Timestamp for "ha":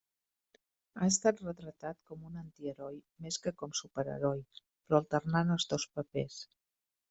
1.01-1.09